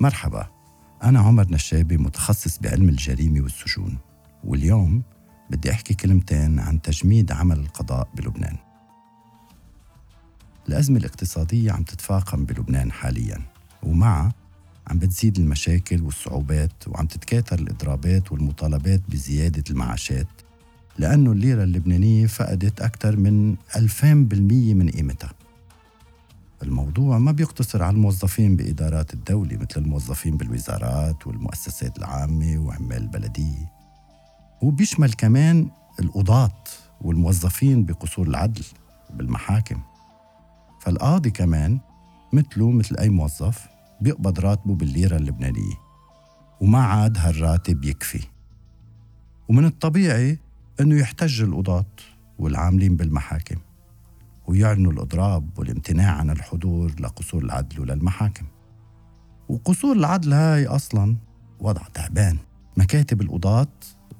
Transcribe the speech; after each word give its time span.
مرحبا. 0.00 0.46
أنا 1.02 1.20
عمر 1.20 1.46
نشابي 1.50 1.96
متخصص 1.96 2.58
بعلم 2.58 2.88
الجريمة 2.88 3.40
والسجون. 3.40 3.98
واليوم 4.44 5.02
بدي 5.50 5.70
أحكي 5.70 5.94
كلمتين 5.94 6.58
عن 6.58 6.82
تجميد 6.82 7.32
عمل 7.32 7.58
القضاء 7.58 8.08
بلبنان. 8.14 8.56
الأزمة 10.68 10.98
الاقتصادية 10.98 11.72
عم 11.72 11.82
تتفاقم 11.82 12.44
بلبنان 12.44 12.92
حالياً 12.92 13.54
ومعها 13.82 14.32
عم 14.86 14.98
بتزيد 14.98 15.38
المشاكل 15.38 16.02
والصعوبات 16.02 16.88
وعم 16.88 17.06
تتكاثر 17.06 17.58
الإضرابات 17.58 18.32
والمطالبات 18.32 19.00
بزيادة 19.08 19.64
المعاشات 19.70 20.26
لأنه 20.98 21.32
الليرة 21.32 21.62
اللبنانية 21.62 22.26
فقدت 22.26 22.80
أكثر 22.80 23.16
من 23.16 23.56
2000% 23.76 24.74
من 24.74 24.90
قيمتها. 24.90 25.32
الموضوع 26.64 27.18
ما 27.18 27.32
بيقتصر 27.32 27.82
على 27.82 27.94
الموظفين 27.94 28.56
بإدارات 28.56 29.14
الدولة 29.14 29.56
مثل 29.56 29.80
الموظفين 29.80 30.36
بالوزارات 30.36 31.26
والمؤسسات 31.26 31.98
العامة 31.98 32.58
وعمال 32.58 33.02
البلدية. 33.02 33.70
وبيشمل 34.62 35.12
كمان 35.12 35.70
القضاة 36.00 36.64
والموظفين 37.00 37.84
بقصور 37.84 38.28
العدل 38.28 38.64
بالمحاكم. 39.10 39.80
فالقاضي 40.80 41.30
كمان 41.30 41.80
مثله 42.32 42.70
مثل 42.70 42.96
أي 42.96 43.08
موظف 43.08 43.68
بيقبض 44.00 44.40
راتبه 44.40 44.74
بالليرة 44.74 45.16
اللبنانية 45.16 45.74
وما 46.60 46.78
عاد 46.78 47.18
هالراتب 47.18 47.84
يكفي. 47.84 48.20
ومن 49.48 49.64
الطبيعي 49.64 50.38
أنه 50.80 50.94
يحتج 51.00 51.42
القضاة 51.42 51.86
والعاملين 52.38 52.96
بالمحاكم. 52.96 53.56
ويعلنوا 54.46 54.92
الإضراب 54.92 55.58
والامتناع 55.58 56.12
عن 56.12 56.30
الحضور 56.30 56.94
لقصور 57.00 57.44
العدل 57.44 57.80
وللمحاكم 57.80 58.46
وقصور 59.48 59.96
العدل 59.96 60.32
هاي 60.32 60.66
أصلا 60.66 61.16
وضع 61.60 61.82
تعبان. 61.94 62.38
مكاتب 62.76 63.22
القضاة 63.22 63.68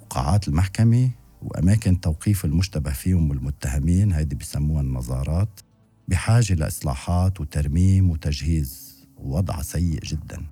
وقاعات 0.00 0.48
المحكمة 0.48 1.10
وأماكن 1.42 2.00
توقيف 2.00 2.44
المشتبه 2.44 2.92
فيهم 2.92 3.30
والمتهمين 3.30 4.12
هيدي 4.12 4.34
بسموها 4.34 4.82
النظارات 4.82 5.60
بحاجة 6.08 6.54
لإصلاحات 6.54 7.40
وترميم 7.40 8.10
وتجهيز. 8.10 8.94
ووضع 9.16 9.62
سيء 9.62 10.00
جدا. 10.00 10.42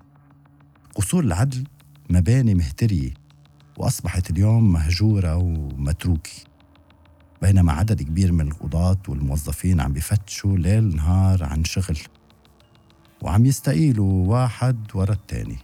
قصور 0.95 1.23
العدل 1.23 1.63
مباني 2.09 2.55
مهترية 2.55 3.13
وأصبحت 3.77 4.29
اليوم 4.29 4.73
مهجورة 4.73 5.35
ومتروكة. 5.35 6.31
بينما 7.43 7.73
عدد 7.73 8.01
كبير 8.01 8.31
من 8.31 8.47
القضاة 8.47 8.97
والموظفين 9.07 9.81
عم 9.81 9.93
بفتشوا 9.93 10.57
ليل 10.57 10.95
نهار 10.95 11.43
عن 11.43 11.63
شغل. 11.63 11.99
وعم 13.21 13.45
يستقيلوا 13.45 14.27
واحد 14.27 14.77
ورا 14.93 15.13
الثاني 15.13 15.57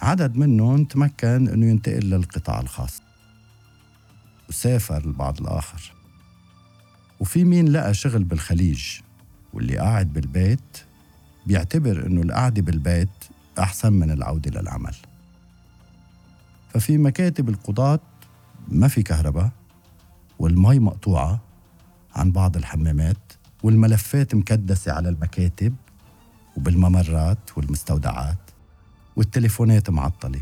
عدد 0.00 0.36
منهم 0.36 0.84
تمكن 0.84 1.48
إنه 1.48 1.66
ينتقل 1.66 2.10
للقطاع 2.10 2.60
الخاص. 2.60 3.02
وسافر 4.48 5.04
البعض 5.04 5.40
الآخر. 5.40 5.92
وفي 7.20 7.44
مين 7.44 7.68
لقى 7.68 7.94
شغل 7.94 8.24
بالخليج 8.24 8.84
واللي 9.52 9.78
قاعد 9.78 10.12
بالبيت 10.12 10.78
بيعتبر 11.46 12.06
إنه 12.06 12.22
القعدة 12.22 12.62
بالبيت 12.62 13.24
أحسن 13.58 13.92
من 13.92 14.10
العودة 14.10 14.60
للعمل. 14.60 14.94
ففي 16.70 16.98
مكاتب 16.98 17.48
القضاة 17.48 18.00
ما 18.68 18.88
في 18.88 19.02
كهرباء 19.02 19.50
والمي 20.38 20.78
مقطوعة 20.78 21.40
عن 22.14 22.32
بعض 22.32 22.56
الحمامات 22.56 23.32
والملفات 23.62 24.34
مكدسة 24.34 24.92
على 24.92 25.08
المكاتب 25.08 25.74
وبالممرات 26.56 27.38
والمستودعات 27.56 28.50
والتليفونات 29.16 29.90
معطلة. 29.90 30.40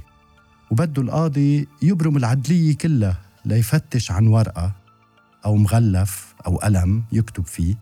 وبده 0.70 1.03
القاضي 1.03 1.69
يبرم 1.82 2.16
العدلية 2.16 2.76
كلها 2.76 3.19
ليفتش 3.44 4.10
عن 4.10 4.26
ورقة 4.26 4.72
أو 5.44 5.56
مغلف 5.56 6.34
أو 6.47 6.56
قلم 6.56 7.03
يكتب 7.12 7.47
فيه. 7.47 7.75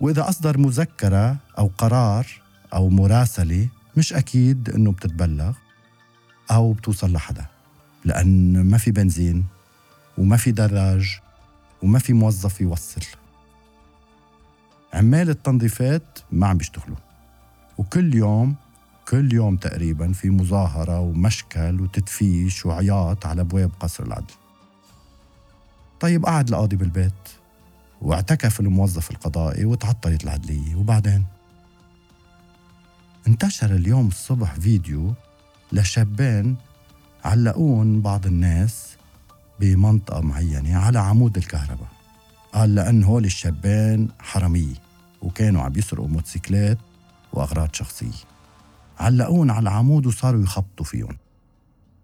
وإذا 0.00 0.28
أصدر 0.28 0.58
مذكرة 0.58 1.36
أو 1.58 1.70
قرار 1.78 2.26
أو 2.74 2.88
مراسلة 2.88 3.68
مش 3.96 4.12
أكيد 4.12 4.70
إنه 4.70 4.92
بتتبلغ 4.92 5.52
أو 6.50 6.72
بتوصل 6.72 7.12
لحدا. 7.12 7.46
لأن 8.04 8.62
ما 8.70 8.78
في 8.78 8.90
بنزين 8.90 9.44
وما 10.18 10.36
في 10.36 10.52
دراج 10.52 11.18
وما 11.82 11.98
في 11.98 12.12
موظف 12.12 12.60
يوصل. 12.60 13.02
عمال 14.94 15.30
التنظيفات 15.30 16.18
ما 16.32 16.46
عم 16.46 16.58
بيشتغلوا. 16.58 16.96
وكل 17.78 18.14
يوم 18.14 18.54
كل 19.08 19.32
يوم 19.32 19.56
تقريبا 19.56 20.12
في 20.12 20.30
مظاهرة 20.30 21.00
ومشكل 21.00 21.80
وتدفيش 21.80 22.66
وعياط 22.66 23.26
على 23.26 23.40
أبواب 23.40 23.70
قصر 23.80 24.04
العدل. 24.04 24.34
طيب 26.00 26.26
قعد 26.26 26.48
القاضي 26.48 26.76
بالبيت 26.76 27.12
واعتكف 28.02 28.60
الموظف 28.60 29.10
القضائي 29.10 29.64
وتعطلت 29.64 30.24
العدلية. 30.24 30.76
وبعدين؟ 30.76 31.24
انتشر 33.26 33.74
اليوم 33.74 34.08
الصبح 34.08 34.54
فيديو 34.54 35.14
لشابين 35.72 36.56
علقون 37.24 38.00
بعض 38.00 38.26
الناس 38.26 38.96
بمنطقة 39.60 40.20
معينة 40.20 40.76
على 40.76 40.98
عمود 40.98 41.36
الكهرباء. 41.36 41.88
قال 42.52 42.74
لأن 42.74 43.04
هول 43.04 43.24
الشابين 43.24 44.08
حرامية 44.18 44.74
وكانوا 45.22 45.62
عم 45.62 45.72
يسرقوا 45.76 46.08
موتوسيكلات 46.08 46.78
وأغراض 47.32 47.74
شخصية. 47.74 48.24
علقون 48.98 49.50
على 49.50 49.62
العمود 49.62 50.06
وصاروا 50.06 50.42
يخبطوا 50.42 50.86
فيهم. 50.86 51.16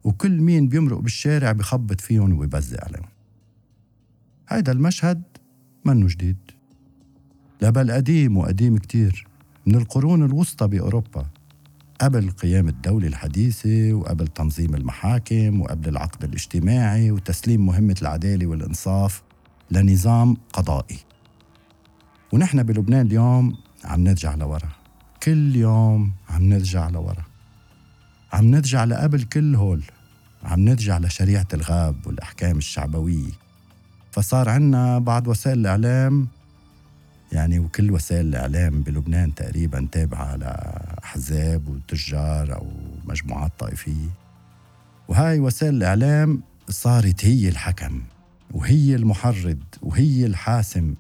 وكل 0.05 0.41
مين 0.41 0.69
بيمرق 0.69 0.99
بالشارع 0.99 1.53
بخبط 1.53 2.01
فيهم 2.01 2.39
ويبزق 2.39 2.85
عليهم. 2.85 3.09
هيدا 4.49 4.73
المشهد 4.73 5.23
منه 5.85 6.07
جديد. 6.07 6.37
لا 7.61 7.71
بل 7.71 7.93
قديم 7.93 8.37
وقديم 8.37 8.79
كتير. 8.79 9.27
من 9.67 9.75
القرون 9.75 10.25
الوسطى 10.25 10.69
بأوروبا. 10.69 11.27
قبل 12.01 12.31
قيام 12.31 12.69
الدولة 12.69 13.07
الحديثة 13.07 13.93
وقبل 13.93 14.29
تنظيم 14.29 14.75
المحاكم 14.75 15.61
وقبل 15.61 15.89
العقد 15.89 16.25
الاجتماعي 16.25 17.11
وتسليم 17.11 17.67
مهمة 17.67 17.97
العدالة 18.03 18.47
والإنصاف 18.47 19.23
لنظام 19.71 20.37
قضائي. 20.53 20.99
ونحن 22.33 22.63
بلبنان 22.63 23.07
اليوم 23.07 23.57
عم 23.85 24.05
نرجع 24.05 24.35
لورا. 24.35 24.69
كل 25.23 25.57
يوم 25.57 26.13
عم 26.29 26.43
نرجع 26.43 26.89
لورا. 26.89 27.25
عم 28.33 28.45
نرجع 28.45 28.85
لقبل 28.85 29.23
كل 29.23 29.55
هول. 29.55 29.83
عم 30.45 30.61
نرجع 30.61 30.99
لشريعة 30.99 31.47
الغاب 31.55 32.07
والأحكام 32.07 32.59
الشعبوية. 32.59 33.33
فصار 34.11 34.49
عنا 34.49 34.99
بعض 34.99 35.29
وسائل 35.29 35.59
الإعلام 35.59 36.29
يعني 37.33 37.59
وكل 37.59 37.91
وسائل 37.91 38.27
الإعلام 38.27 38.83
بلبنان 38.83 39.35
تقريبا 39.35 39.89
تابعة 39.93 40.37
لأحزاب 40.37 41.69
وتجار 41.69 42.55
أو 42.55 42.67
مجموعات 43.05 43.53
طائفية. 43.59 44.11
وهاي 45.09 45.41
وسائل 45.41 45.75
الإعلام 45.75 46.43
صارت 46.69 47.25
هي 47.25 47.49
الحكم 47.49 48.03
وهي 48.51 48.95
المحرض 48.95 49.59
وهي 49.83 50.27
الحاسم. 50.27 50.95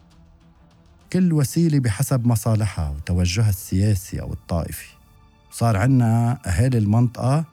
كل 1.12 1.32
وسيلة 1.32 1.78
بحسب 1.78 2.26
مصالحها 2.26 2.88
وتوجهها 2.88 3.48
السياسي 3.48 4.20
أو 4.20 4.32
الطائفي. 4.32 4.88
صار 5.50 5.76
عنا 5.76 6.38
أهالي 6.46 6.78
المنطقة 6.78 7.44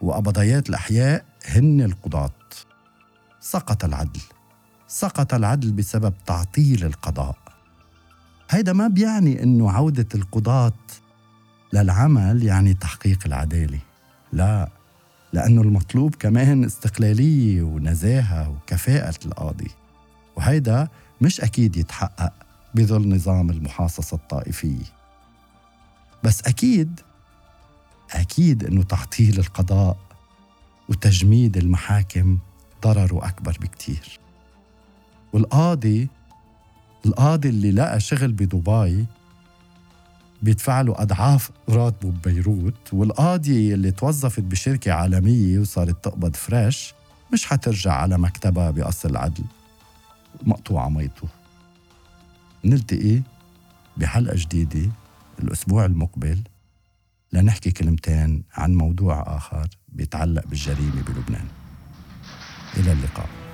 وقبضيات 0.00 0.68
الأحياء 0.68 1.24
هن 1.46 1.80
القضاة. 1.80 2.30
سقط 3.40 3.84
العدل. 3.84 4.20
سقط 4.88 5.34
العدل 5.34 5.72
بسبب 5.72 6.14
تعطيل 6.26 6.84
القضاء. 6.84 7.47
هيدا 8.58 8.72
ما 8.72 8.88
بيعني 8.88 9.42
إنه 9.42 9.70
عودة 9.70 10.08
القضاة 10.14 10.72
للعمل 11.72 12.42
يعني 12.42 12.74
تحقيق 12.74 13.18
العدالة. 13.26 13.78
لا 14.32 14.68
لأنه 15.32 15.62
المطلوب 15.62 16.14
كمان 16.14 16.64
استقلالية 16.64 17.62
ونزاهة 17.62 18.50
وكفاءة 18.50 19.14
القاضي. 19.26 19.70
وهيدا 20.36 20.88
مش 21.20 21.40
أكيد 21.40 21.76
يتحقق 21.76 22.32
بظل 22.74 23.08
نظام 23.08 23.50
المحاصصة 23.50 24.14
الطائفية. 24.14 24.84
بس 26.24 26.42
أكيد 26.42 27.00
أكيد 28.10 28.64
أنه 28.64 28.82
تعطيل 28.82 29.38
القضاء 29.38 29.96
وتجميد 30.88 31.56
المحاكم 31.56 32.38
ضرره 32.82 33.26
أكبر 33.28 33.56
بكتير. 33.60 34.20
والقاضي 35.32 36.08
القاضي 37.06 37.48
اللي 37.48 37.72
لقى 37.72 38.00
شغل 38.00 38.32
بدبي 38.32 39.06
بيدفع 40.42 40.80
له 40.80 40.94
أضعاف 41.02 41.50
راتبه 41.68 42.10
ببيروت 42.10 42.92
والقاضية 42.92 43.74
اللي 43.74 43.90
توظفت 43.90 44.40
بشركة 44.42 44.92
عالمية 44.92 45.58
وصارت 45.58 46.04
تقبض 46.04 46.36
فريش 46.36 46.94
مش 47.32 47.46
حترجع 47.46 47.92
على 47.92 48.18
مكتبها 48.18 48.70
بقصر 48.70 49.08
العدل. 49.08 49.44
مقطوعة 50.42 50.88
ميته. 50.88 51.28
نلتقي 52.64 53.22
بحلقة 53.96 54.36
جديدة 54.36 54.90
الأسبوع 55.38 55.84
المقبل 55.84 56.38
لنحكي 57.32 57.70
كلمتين 57.70 58.42
عن 58.54 58.74
موضوع 58.74 59.36
آخر 59.36 59.68
بيتعلق 59.88 60.46
بالجريمة 60.46 61.02
بلبنان. 61.02 61.46
إلى 62.76 62.92
اللقاء. 62.92 63.47